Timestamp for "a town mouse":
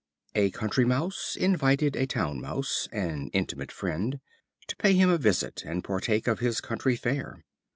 1.95-2.87